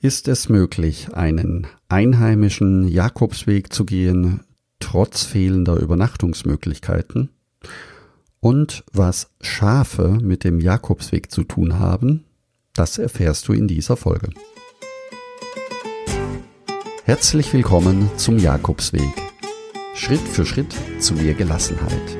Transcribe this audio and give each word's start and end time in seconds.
Ist 0.00 0.28
es 0.28 0.48
möglich, 0.48 1.08
einen 1.14 1.66
einheimischen 1.88 2.86
Jakobsweg 2.86 3.72
zu 3.72 3.84
gehen, 3.84 4.42
trotz 4.78 5.24
fehlender 5.24 5.74
Übernachtungsmöglichkeiten? 5.74 7.30
Und 8.38 8.84
was 8.92 9.32
Schafe 9.40 10.20
mit 10.22 10.44
dem 10.44 10.60
Jakobsweg 10.60 11.32
zu 11.32 11.42
tun 11.42 11.80
haben, 11.80 12.22
das 12.74 12.98
erfährst 12.98 13.48
du 13.48 13.52
in 13.54 13.66
dieser 13.66 13.96
Folge. 13.96 14.30
Herzlich 17.02 17.52
willkommen 17.52 18.08
zum 18.16 18.38
Jakobsweg. 18.38 19.02
Schritt 19.96 20.20
für 20.20 20.46
Schritt 20.46 20.76
zu 21.00 21.14
mehr 21.14 21.34
Gelassenheit. 21.34 22.16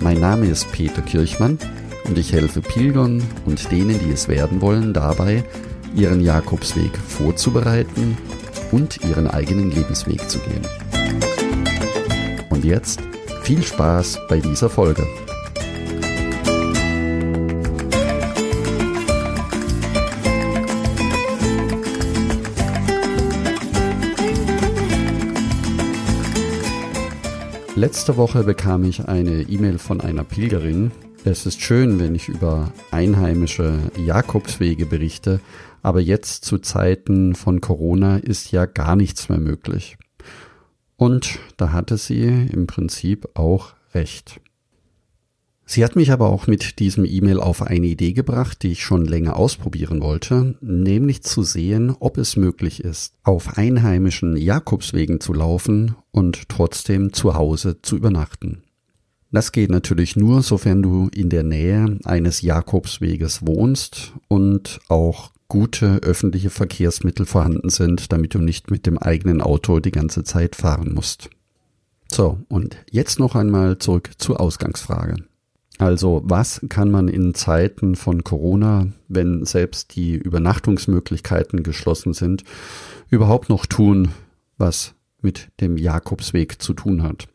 Mein 0.00 0.18
Name 0.18 0.46
ist 0.46 0.72
Peter 0.72 1.02
Kirchmann 1.02 1.60
und 2.06 2.18
ich 2.18 2.32
helfe 2.32 2.60
Pilgern 2.60 3.22
und 3.44 3.70
denen, 3.70 4.00
die 4.00 4.10
es 4.10 4.26
werden 4.26 4.60
wollen, 4.60 4.92
dabei, 4.92 5.44
ihren 5.98 6.20
Jakobsweg 6.20 6.96
vorzubereiten 6.96 8.16
und 8.70 9.04
ihren 9.04 9.26
eigenen 9.26 9.72
Lebensweg 9.72 10.30
zu 10.30 10.38
gehen. 10.38 10.62
Und 12.50 12.64
jetzt 12.64 13.00
viel 13.42 13.62
Spaß 13.62 14.20
bei 14.28 14.38
dieser 14.38 14.70
Folge. 14.70 15.04
Letzte 27.74 28.16
Woche 28.16 28.44
bekam 28.44 28.84
ich 28.84 29.08
eine 29.08 29.42
E-Mail 29.42 29.78
von 29.78 30.00
einer 30.00 30.24
Pilgerin. 30.24 30.92
Es 31.24 31.46
ist 31.46 31.60
schön, 31.60 31.98
wenn 31.98 32.14
ich 32.14 32.28
über 32.28 32.72
einheimische 32.90 33.90
Jakobswege 33.96 34.86
berichte, 34.86 35.40
aber 35.82 36.00
jetzt 36.00 36.44
zu 36.44 36.58
Zeiten 36.58 37.34
von 37.34 37.60
Corona 37.60 38.18
ist 38.18 38.52
ja 38.52 38.66
gar 38.66 38.96
nichts 38.96 39.28
mehr 39.28 39.38
möglich. 39.38 39.98
Und 40.96 41.38
da 41.56 41.72
hatte 41.72 41.96
sie 41.96 42.22
im 42.24 42.66
Prinzip 42.66 43.28
auch 43.34 43.74
recht. 43.94 44.40
Sie 45.70 45.84
hat 45.84 45.96
mich 45.96 46.12
aber 46.12 46.30
auch 46.30 46.46
mit 46.46 46.78
diesem 46.78 47.04
E-Mail 47.04 47.40
auf 47.40 47.62
eine 47.62 47.88
Idee 47.88 48.14
gebracht, 48.14 48.62
die 48.62 48.72
ich 48.72 48.82
schon 48.82 49.04
länger 49.04 49.36
ausprobieren 49.36 50.00
wollte, 50.00 50.54
nämlich 50.62 51.24
zu 51.24 51.42
sehen, 51.42 51.94
ob 52.00 52.16
es 52.16 52.36
möglich 52.36 52.82
ist, 52.82 53.14
auf 53.22 53.58
einheimischen 53.58 54.36
Jakobswegen 54.36 55.20
zu 55.20 55.34
laufen 55.34 55.94
und 56.10 56.48
trotzdem 56.48 57.12
zu 57.12 57.34
Hause 57.34 57.82
zu 57.82 57.96
übernachten. 57.96 58.62
Das 59.30 59.52
geht 59.52 59.70
natürlich 59.70 60.16
nur, 60.16 60.42
sofern 60.42 60.82
du 60.82 61.08
in 61.14 61.28
der 61.28 61.42
Nähe 61.42 61.98
eines 62.04 62.40
Jakobsweges 62.40 63.46
wohnst 63.46 64.12
und 64.28 64.80
auch 64.88 65.32
gute 65.48 65.96
öffentliche 66.02 66.50
Verkehrsmittel 66.50 67.26
vorhanden 67.26 67.68
sind, 67.68 68.12
damit 68.12 68.34
du 68.34 68.38
nicht 68.38 68.70
mit 68.70 68.86
dem 68.86 68.98
eigenen 68.98 69.40
Auto 69.40 69.80
die 69.80 69.90
ganze 69.90 70.24
Zeit 70.24 70.56
fahren 70.56 70.94
musst. 70.94 71.30
So, 72.10 72.38
und 72.48 72.76
jetzt 72.90 73.18
noch 73.18 73.34
einmal 73.34 73.78
zurück 73.78 74.12
zur 74.16 74.40
Ausgangsfrage. 74.40 75.16
Also, 75.78 76.22
was 76.24 76.60
kann 76.68 76.90
man 76.90 77.08
in 77.08 77.34
Zeiten 77.34 77.96
von 77.96 78.24
Corona, 78.24 78.88
wenn 79.08 79.44
selbst 79.44 79.94
die 79.94 80.14
Übernachtungsmöglichkeiten 80.14 81.62
geschlossen 81.62 82.14
sind, 82.14 82.44
überhaupt 83.10 83.48
noch 83.48 83.64
tun, 83.64 84.08
was 84.56 84.94
mit 85.20 85.50
dem 85.60 85.76
Jakobsweg 85.76 86.60
zu 86.60 86.72
tun 86.72 87.02
hat? 87.02 87.28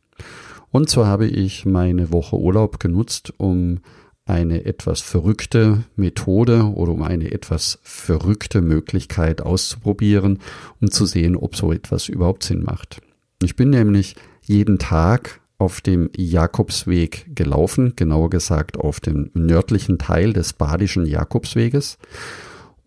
Und 0.73 0.89
so 0.89 1.05
habe 1.05 1.27
ich 1.27 1.67
meine 1.67 2.11
Woche 2.11 2.35
Urlaub 2.35 2.79
genutzt, 2.79 3.31
um 3.37 3.81
eine 4.25 4.65
etwas 4.65 5.01
verrückte 5.01 5.83
Methode 5.95 6.63
oder 6.63 6.93
um 6.93 7.03
eine 7.03 7.31
etwas 7.31 7.77
verrückte 7.83 8.63
Möglichkeit 8.63 9.43
auszuprobieren, 9.43 10.39
um 10.81 10.89
zu 10.89 11.05
sehen, 11.05 11.35
ob 11.35 11.55
so 11.55 11.71
etwas 11.71 12.09
überhaupt 12.09 12.41
Sinn 12.41 12.63
macht. 12.63 13.01
Ich 13.43 13.55
bin 13.55 13.69
nämlich 13.69 14.15
jeden 14.41 14.79
Tag 14.79 15.41
auf 15.59 15.79
dem 15.79 16.09
Jakobsweg 16.17 17.27
gelaufen, 17.35 17.93
genauer 17.95 18.31
gesagt 18.31 18.75
auf 18.79 18.99
dem 18.99 19.29
nördlichen 19.35 19.99
Teil 19.99 20.33
des 20.33 20.53
Badischen 20.53 21.05
Jakobsweges 21.05 21.99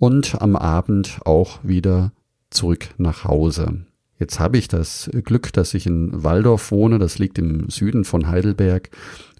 und 0.00 0.42
am 0.42 0.56
Abend 0.56 1.20
auch 1.24 1.60
wieder 1.62 2.10
zurück 2.50 2.88
nach 2.98 3.22
Hause. 3.22 3.86
Jetzt 4.18 4.40
habe 4.40 4.56
ich 4.56 4.66
das 4.68 5.10
Glück, 5.24 5.52
dass 5.52 5.74
ich 5.74 5.86
in 5.86 6.22
Waldorf 6.24 6.70
wohne, 6.70 6.98
das 6.98 7.18
liegt 7.18 7.38
im 7.38 7.68
Süden 7.68 8.04
von 8.04 8.28
Heidelberg, 8.28 8.90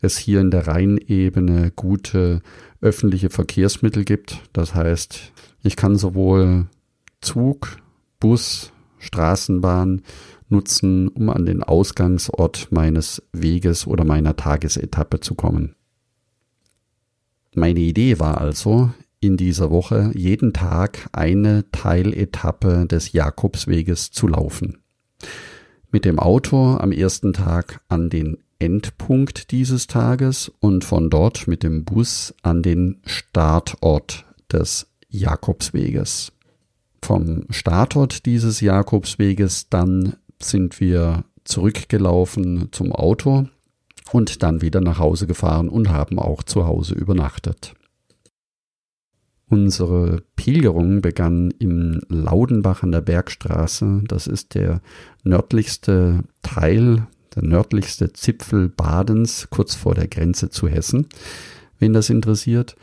es 0.02 0.18
hier 0.18 0.40
in 0.40 0.50
der 0.50 0.66
Rheinebene 0.66 1.72
gute 1.74 2.42
öffentliche 2.82 3.30
Verkehrsmittel 3.30 4.04
gibt. 4.04 4.42
Das 4.52 4.74
heißt, 4.74 5.32
ich 5.62 5.76
kann 5.76 5.96
sowohl 5.96 6.66
Zug, 7.22 7.78
Bus, 8.20 8.72
Straßenbahn 8.98 10.02
nutzen, 10.48 11.08
um 11.08 11.30
an 11.30 11.46
den 11.46 11.62
Ausgangsort 11.62 12.68
meines 12.70 13.22
Weges 13.32 13.86
oder 13.86 14.04
meiner 14.04 14.36
Tagesetappe 14.36 15.20
zu 15.20 15.34
kommen. 15.34 15.74
Meine 17.54 17.80
Idee 17.80 18.18
war 18.18 18.38
also, 18.40 18.92
in 19.20 19.36
dieser 19.36 19.70
Woche 19.70 20.10
jeden 20.14 20.52
Tag 20.52 21.08
eine 21.12 21.70
Teiletappe 21.72 22.86
des 22.86 23.12
Jakobsweges 23.12 24.10
zu 24.10 24.28
laufen. 24.28 24.78
Mit 25.90 26.04
dem 26.04 26.18
Auto 26.18 26.76
am 26.76 26.92
ersten 26.92 27.32
Tag 27.32 27.80
an 27.88 28.10
den 28.10 28.38
Endpunkt 28.58 29.50
dieses 29.50 29.86
Tages 29.86 30.50
und 30.60 30.84
von 30.84 31.10
dort 31.10 31.46
mit 31.46 31.62
dem 31.62 31.84
Bus 31.84 32.34
an 32.42 32.62
den 32.62 33.00
Startort 33.04 34.24
des 34.52 34.86
Jakobsweges. 35.08 36.32
Vom 37.02 37.44
Startort 37.50 38.26
dieses 38.26 38.60
Jakobsweges 38.60 39.68
dann 39.68 40.16
sind 40.40 40.80
wir 40.80 41.24
zurückgelaufen 41.44 42.68
zum 42.72 42.92
Auto 42.92 43.46
und 44.12 44.42
dann 44.42 44.62
wieder 44.62 44.80
nach 44.80 44.98
Hause 44.98 45.26
gefahren 45.26 45.68
und 45.68 45.90
haben 45.90 46.18
auch 46.18 46.42
zu 46.42 46.66
Hause 46.66 46.94
übernachtet. 46.94 47.74
Unsere 49.48 50.22
Pilgerung 50.34 51.02
begann 51.02 51.52
im 51.58 52.00
Laudenbach 52.08 52.82
an 52.82 52.90
der 52.90 53.00
Bergstraße. 53.00 54.02
Das 54.08 54.26
ist 54.26 54.54
der 54.54 54.80
nördlichste 55.22 56.24
Teil, 56.42 57.06
der 57.34 57.44
nördlichste 57.44 58.12
Zipfel 58.12 58.68
Badens, 58.68 59.46
kurz 59.50 59.76
vor 59.76 59.94
der 59.94 60.08
Grenze 60.08 60.50
zu 60.50 60.66
Hessen, 60.66 61.06
wen 61.78 61.92
das 61.92 62.10
interessiert. 62.10 62.74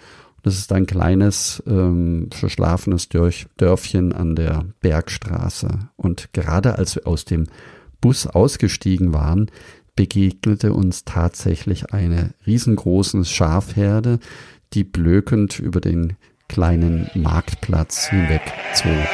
Das 0.41 0.57
ist 0.57 0.71
ein 0.71 0.85
kleines, 0.85 1.61
ähm, 1.67 2.29
verschlafenes 2.31 3.09
Dörfchen 3.09 4.13
an 4.13 4.35
der 4.35 4.65
Bergstraße. 4.81 5.89
Und 5.97 6.31
gerade 6.33 6.77
als 6.77 6.95
wir 6.95 7.07
aus 7.07 7.25
dem 7.25 7.47
Bus 7.99 8.27
ausgestiegen 8.27 9.13
waren, 9.13 9.49
begegnete 9.95 10.73
uns 10.73 11.03
tatsächlich 11.03 11.93
eine 11.93 12.33
riesengroße 12.45 13.25
Schafherde, 13.25 14.19
die 14.73 14.83
blökend 14.83 15.59
über 15.59 15.79
den 15.79 16.17
kleinen 16.47 17.09
Marktplatz 17.15 18.07
hinwegzog. 18.09 19.07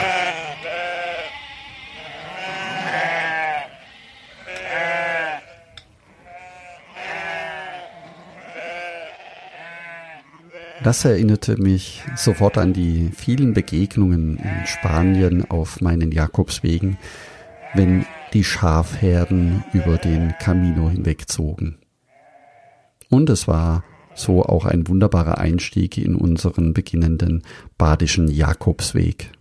Das 10.84 11.04
erinnerte 11.04 11.58
mich 11.58 12.04
sofort 12.16 12.58
an 12.58 12.72
die 12.72 13.12
vielen 13.14 13.54
Begegnungen 13.54 14.38
in 14.38 14.66
Spanien 14.66 15.50
auf 15.52 15.82
meinen 15.82 16.12
Jakobswegen, 16.12 16.98
wenn 17.74 18.06
die 18.34 18.46
Schafherden 18.46 19.64
über 19.74 19.98
den 19.98 20.34
Camino 20.40 20.90
hinwegzogen. 20.90 21.80
Und 23.10 23.30
es 23.30 23.48
war 23.48 23.84
so 24.20 24.44
auch 24.44 24.66
ein 24.66 24.88
wunderbarer 24.88 25.38
Einstieg 25.38 25.98
in 25.98 26.16
unseren 26.16 26.74
beginnenden 26.74 27.44
badischen 27.78 28.28
Jakobsweg. 28.28 29.32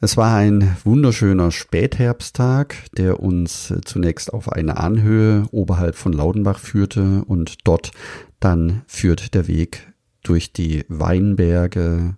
Es 0.00 0.16
war 0.16 0.36
ein 0.36 0.76
wunderschöner 0.84 1.50
Spätherbsttag, 1.50 2.76
der 2.96 3.20
uns 3.20 3.72
zunächst 3.84 4.32
auf 4.32 4.52
eine 4.52 4.76
Anhöhe 4.76 5.44
oberhalb 5.52 5.94
von 5.96 6.12
Laudenbach 6.12 6.58
führte 6.58 7.24
und 7.24 7.56
dort 7.64 7.92
dann 8.38 8.82
führt 8.86 9.34
der 9.34 9.48
Weg 9.48 9.92
durch 10.22 10.52
die 10.52 10.84
Weinberge, 10.88 12.16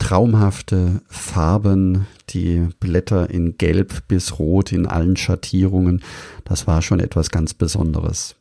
traumhafte 0.00 1.02
Farben, 1.06 2.06
die 2.30 2.66
Blätter 2.80 3.30
in 3.30 3.58
Gelb 3.58 4.08
bis 4.08 4.38
Rot 4.38 4.72
in 4.72 4.86
allen 4.86 5.16
Schattierungen. 5.16 6.02
Das 6.44 6.66
war 6.66 6.82
schon 6.82 6.98
etwas 6.98 7.30
ganz 7.30 7.54
Besonderes. 7.54 8.34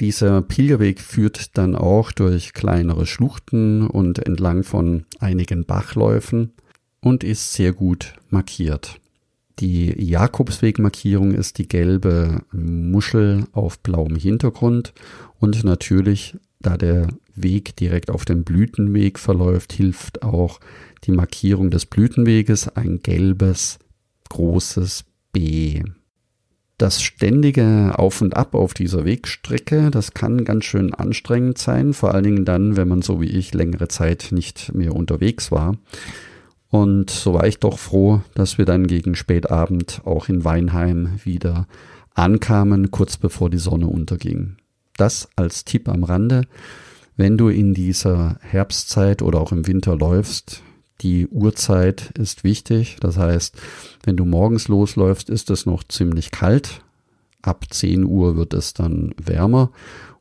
Dieser 0.00 0.42
Pilgerweg 0.42 1.00
führt 1.00 1.58
dann 1.58 1.74
auch 1.74 2.12
durch 2.12 2.52
kleinere 2.52 3.04
Schluchten 3.04 3.86
und 3.86 4.24
entlang 4.24 4.62
von 4.62 5.04
einigen 5.18 5.64
Bachläufen 5.64 6.52
und 7.00 7.24
ist 7.24 7.52
sehr 7.52 7.72
gut 7.72 8.14
markiert. 8.30 9.00
Die 9.58 9.92
Jakobswegmarkierung 10.00 11.34
ist 11.34 11.58
die 11.58 11.66
gelbe 11.66 12.42
Muschel 12.52 13.46
auf 13.52 13.80
blauem 13.80 14.14
Hintergrund 14.14 14.94
und 15.40 15.64
natürlich, 15.64 16.36
da 16.60 16.76
der 16.76 17.08
Weg 17.34 17.74
direkt 17.74 18.10
auf 18.10 18.24
dem 18.24 18.44
Blütenweg 18.44 19.18
verläuft, 19.18 19.72
hilft 19.72 20.22
auch 20.22 20.60
die 21.04 21.12
Markierung 21.12 21.70
des 21.70 21.86
Blütenweges, 21.86 22.68
ein 22.68 23.00
gelbes, 23.02 23.80
großes 24.28 25.04
B. 25.32 25.82
Das 26.78 27.02
ständige 27.02 27.94
Auf 27.96 28.20
und 28.20 28.36
Ab 28.36 28.54
auf 28.54 28.72
dieser 28.72 29.04
Wegstrecke, 29.04 29.90
das 29.90 30.14
kann 30.14 30.44
ganz 30.44 30.64
schön 30.64 30.94
anstrengend 30.94 31.58
sein, 31.58 31.92
vor 31.92 32.14
allen 32.14 32.22
Dingen 32.22 32.44
dann, 32.44 32.76
wenn 32.76 32.86
man 32.86 33.02
so 33.02 33.20
wie 33.20 33.26
ich 33.26 33.52
längere 33.52 33.88
Zeit 33.88 34.28
nicht 34.30 34.72
mehr 34.74 34.94
unterwegs 34.94 35.50
war. 35.50 35.76
Und 36.70 37.10
so 37.10 37.34
war 37.34 37.48
ich 37.48 37.58
doch 37.58 37.80
froh, 37.80 38.22
dass 38.34 38.58
wir 38.58 38.64
dann 38.64 38.86
gegen 38.86 39.16
Spätabend 39.16 40.02
auch 40.04 40.28
in 40.28 40.44
Weinheim 40.44 41.18
wieder 41.24 41.66
ankamen, 42.14 42.92
kurz 42.92 43.16
bevor 43.16 43.50
die 43.50 43.58
Sonne 43.58 43.88
unterging. 43.88 44.56
Das 44.96 45.28
als 45.34 45.64
Tipp 45.64 45.88
am 45.88 46.04
Rande. 46.04 46.42
Wenn 47.16 47.36
du 47.36 47.48
in 47.48 47.74
dieser 47.74 48.36
Herbstzeit 48.40 49.22
oder 49.22 49.40
auch 49.40 49.50
im 49.50 49.66
Winter 49.66 49.96
läufst, 49.96 50.62
die 51.00 51.28
Uhrzeit 51.28 52.12
ist 52.18 52.44
wichtig. 52.44 52.96
Das 53.00 53.16
heißt, 53.16 53.56
wenn 54.04 54.16
du 54.16 54.24
morgens 54.24 54.68
losläufst, 54.68 55.30
ist 55.30 55.50
es 55.50 55.66
noch 55.66 55.84
ziemlich 55.84 56.30
kalt. 56.30 56.82
Ab 57.42 57.66
10 57.70 58.04
Uhr 58.04 58.36
wird 58.36 58.52
es 58.52 58.74
dann 58.74 59.14
wärmer 59.16 59.70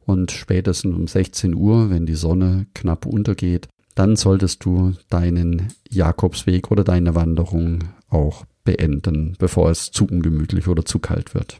und 0.05 0.31
spätestens 0.31 0.95
um 0.95 1.07
16 1.07 1.55
Uhr, 1.55 1.89
wenn 1.89 2.05
die 2.05 2.15
Sonne 2.15 2.67
knapp 2.73 3.05
untergeht, 3.05 3.67
dann 3.95 4.15
solltest 4.15 4.63
du 4.63 4.93
deinen 5.09 5.73
Jakobsweg 5.89 6.71
oder 6.71 6.83
deine 6.83 7.15
Wanderung 7.15 7.85
auch 8.09 8.45
beenden, 8.63 9.35
bevor 9.39 9.71
es 9.71 9.91
zu 9.91 10.05
ungemütlich 10.05 10.67
oder 10.67 10.85
zu 10.85 10.99
kalt 10.99 11.33
wird. 11.33 11.59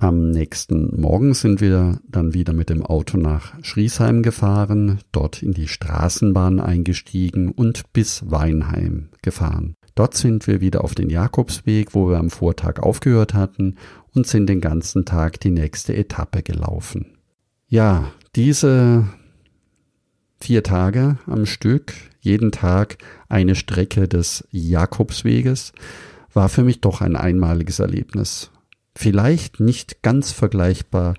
Am 0.00 0.30
nächsten 0.30 0.98
Morgen 0.98 1.34
sind 1.34 1.60
wir 1.60 2.00
dann 2.08 2.32
wieder 2.32 2.54
mit 2.54 2.70
dem 2.70 2.82
Auto 2.86 3.18
nach 3.18 3.52
Schriesheim 3.62 4.22
gefahren, 4.22 5.00
dort 5.12 5.42
in 5.42 5.52
die 5.52 5.68
Straßenbahn 5.68 6.58
eingestiegen 6.58 7.52
und 7.52 7.92
bis 7.92 8.22
Weinheim 8.30 9.10
gefahren. 9.20 9.74
Dort 9.94 10.14
sind 10.14 10.46
wir 10.46 10.62
wieder 10.62 10.84
auf 10.84 10.94
den 10.94 11.10
Jakobsweg, 11.10 11.94
wo 11.94 12.08
wir 12.08 12.16
am 12.16 12.30
Vortag 12.30 12.78
aufgehört 12.78 13.34
hatten 13.34 13.74
und 14.14 14.26
sind 14.26 14.46
den 14.46 14.62
ganzen 14.62 15.04
Tag 15.04 15.38
die 15.40 15.50
nächste 15.50 15.94
Etappe 15.94 16.42
gelaufen. 16.42 17.18
Ja, 17.68 18.10
diese 18.34 19.04
vier 20.40 20.62
Tage 20.62 21.18
am 21.26 21.44
Stück, 21.44 21.92
jeden 22.20 22.52
Tag 22.52 22.96
eine 23.28 23.54
Strecke 23.54 24.08
des 24.08 24.48
Jakobsweges, 24.50 25.74
war 26.32 26.48
für 26.48 26.62
mich 26.64 26.80
doch 26.80 27.02
ein 27.02 27.16
einmaliges 27.16 27.80
Erlebnis 27.80 28.50
vielleicht 29.00 29.60
nicht 29.60 30.02
ganz 30.02 30.30
vergleichbar 30.30 31.14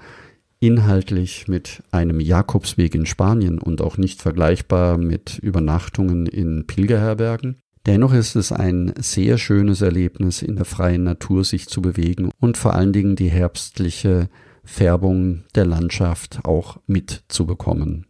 inhaltlich 0.60 1.48
mit 1.48 1.82
einem 1.90 2.20
Jakobsweg 2.20 2.94
in 2.94 3.08
Spanien 3.08 3.58
und 3.58 3.82
auch 3.82 3.98
nicht 3.98 4.22
vergleichbar 4.22 5.00
mit 5.00 5.40
Übernachtungen 5.40 6.28
in 6.28 6.68
Pilgerherbergen. 6.68 7.58
Dennoch 7.88 8.14
ist 8.14 8.36
es 8.36 8.52
ein 8.52 8.94
sehr 9.00 9.40
schönes 9.40 9.82
Erlebnis, 9.82 10.44
in 10.44 10.58
der 10.58 10.66
freien 10.66 11.04
Natur 11.04 11.44
sich 11.44 11.68
zu 11.68 11.82
bewegen 11.82 12.30
und 12.40 12.56
vor 12.56 12.76
allen 12.76 12.94
Dingen 12.94 13.16
die 13.16 13.32
herbstliche 13.32 14.30
Färbung 14.64 15.44
der 15.56 15.66
Landschaft 15.66 16.42
auch 16.44 16.78
mitzubekommen. 16.86 18.06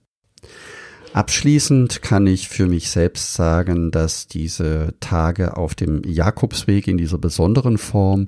Abschließend 1.13 2.01
kann 2.01 2.27
ich 2.27 2.49
für 2.49 2.67
mich 2.67 2.89
selbst 2.89 3.33
sagen, 3.33 3.91
dass 3.91 4.27
diese 4.27 4.95
Tage 4.99 5.55
auf 5.55 5.75
dem 5.75 6.01
Jakobsweg 6.03 6.89
in 6.89 6.97
dieser 6.97 7.17
besonderen 7.17 7.77
Form 7.77 8.27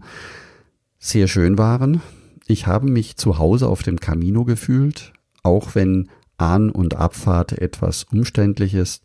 sehr 1.03 1.27
schön 1.27 1.57
waren. 1.57 2.01
Ich 2.47 2.65
habe 2.65 2.89
mich 2.89 3.17
zu 3.17 3.37
Hause 3.37 3.67
auf 3.67 3.83
dem 3.83 3.99
Camino 3.99 4.45
gefühlt, 4.45 5.11
auch 5.43 5.75
wenn 5.75 6.09
An- 6.37 6.71
und 6.71 6.95
Abfahrt 6.95 7.51
etwas 7.51 8.05
umständlich 8.05 8.73
ist. 8.73 9.03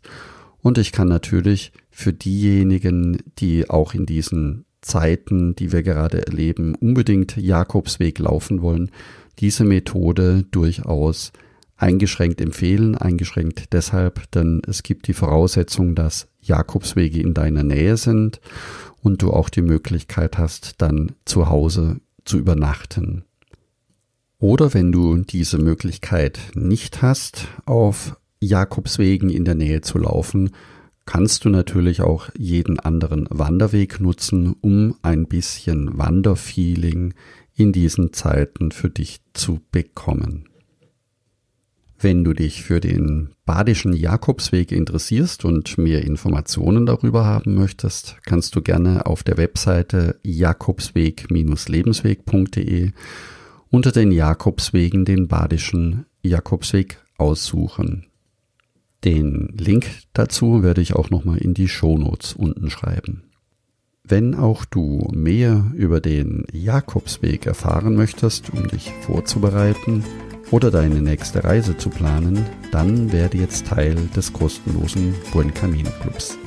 Und 0.61 0.77
ich 0.77 0.93
kann 0.93 1.09
natürlich 1.09 1.73
für 1.91 2.13
diejenigen, 2.13 3.17
die 3.37 3.69
auch 3.69 3.93
in 3.93 4.05
diesen 4.05 4.65
Zeiten, 4.79 5.55
die 5.55 5.73
wir 5.73 5.83
gerade 5.83 6.25
erleben, 6.25 6.73
unbedingt 6.73 7.35
Jakobsweg 7.35 8.17
laufen 8.19 8.61
wollen, 8.61 8.91
diese 9.39 9.65
Methode 9.65 10.45
durchaus 10.51 11.33
eingeschränkt 11.75 12.39
empfehlen. 12.39 12.95
Eingeschränkt 12.95 13.73
deshalb, 13.73 14.31
denn 14.31 14.61
es 14.65 14.83
gibt 14.83 15.07
die 15.07 15.13
Voraussetzung, 15.13 15.95
dass 15.95 16.29
Jakobswege 16.39 17.19
in 17.19 17.33
deiner 17.33 17.63
Nähe 17.63 17.97
sind 17.97 18.39
und 19.01 19.21
du 19.21 19.31
auch 19.31 19.49
die 19.49 19.61
Möglichkeit 19.61 20.37
hast, 20.37 20.81
dann 20.81 21.13
zu 21.25 21.49
Hause 21.49 22.01
zu 22.25 22.37
übernachten. 22.37 23.23
Oder 24.39 24.73
wenn 24.73 24.91
du 24.91 25.17
diese 25.17 25.57
Möglichkeit 25.57 26.39
nicht 26.55 27.01
hast, 27.01 27.47
auf 27.65 28.17
Jakobswegen 28.39 29.29
in 29.29 29.43
der 29.43 29.55
Nähe 29.55 29.81
zu 29.81 29.97
laufen, 29.97 30.51
kannst 31.05 31.43
du 31.43 31.49
natürlich 31.49 32.01
auch 32.01 32.29
jeden 32.37 32.79
anderen 32.79 33.27
Wanderweg 33.29 33.99
nutzen, 33.99 34.55
um 34.61 34.95
ein 35.01 35.25
bisschen 35.25 35.97
Wanderfeeling 35.97 37.13
in 37.55 37.73
diesen 37.73 38.13
Zeiten 38.13 38.71
für 38.71 38.89
dich 38.89 39.19
zu 39.33 39.59
bekommen. 39.71 40.47
Wenn 42.01 42.23
du 42.23 42.31
dich 42.31 42.63
für 42.63 42.79
den 42.79 43.31
badischen 43.45 43.91
Jakobsweg 43.91 44.71
interessierst 44.71 45.43
und 45.43 45.77
mehr 45.77 46.05
Informationen 46.05 46.85
darüber 46.85 47.25
haben 47.25 47.55
möchtest, 47.55 48.15
kannst 48.23 48.55
du 48.55 48.61
gerne 48.61 49.05
auf 49.05 49.21
der 49.23 49.35
Webseite 49.35 50.17
jakobsweg-lebensweg.de 50.23 52.93
unter 53.69 53.91
den 53.91 54.13
Jakobswegen 54.13 55.03
den 55.03 55.27
badischen 55.27 56.05
Jakobsweg 56.21 57.03
aussuchen. 57.17 58.05
Den 59.03 59.53
Link 59.57 59.87
dazu 60.13 60.63
werde 60.63 60.79
ich 60.79 60.93
auch 60.93 61.09
nochmal 61.09 61.39
in 61.39 61.53
die 61.53 61.67
Shownotes 61.67 62.31
unten 62.31 62.69
schreiben. 62.69 63.23
Wenn 64.05 64.35
auch 64.35 64.63
du 64.63 65.09
mehr 65.13 65.69
über 65.75 65.99
den 65.99 66.45
Jakobsweg 66.53 67.45
erfahren 67.45 67.97
möchtest, 67.97 68.53
um 68.53 68.69
dich 68.69 68.89
vorzubereiten, 69.01 70.05
oder 70.51 70.71
deine 70.71 71.01
nächste 71.01 71.43
Reise 71.43 71.75
zu 71.77 71.89
planen, 71.89 72.45
dann 72.71 73.11
werde 73.11 73.37
jetzt 73.37 73.67
Teil 73.67 73.95
des 74.15 74.31
kostenlosen 74.33 75.13
Buen 75.31 75.53
Camino 75.53 75.91
Clubs. 76.01 76.37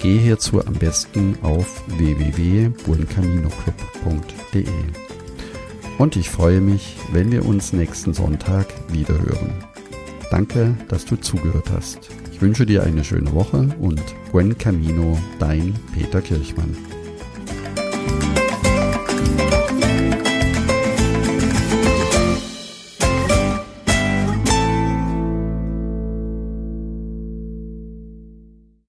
Gehe 0.00 0.20
hierzu 0.20 0.64
am 0.64 0.74
besten 0.74 1.36
auf 1.42 1.82
www.buencaminoclub.de. 1.98 4.64
Und 5.98 6.16
ich 6.16 6.30
freue 6.30 6.60
mich, 6.60 6.96
wenn 7.12 7.32
wir 7.32 7.44
uns 7.44 7.72
nächsten 7.72 8.14
Sonntag 8.14 8.66
wieder 8.92 9.18
hören. 9.18 9.52
Danke, 10.30 10.76
dass 10.88 11.04
du 11.04 11.16
zugehört 11.16 11.70
hast. 11.74 12.10
Ich 12.32 12.40
wünsche 12.40 12.66
dir 12.66 12.84
eine 12.84 13.02
schöne 13.02 13.32
Woche 13.32 13.68
und 13.80 14.00
Buen 14.30 14.56
Camino, 14.56 15.18
dein 15.40 15.74
Peter 15.92 16.20
Kirchmann. 16.20 16.76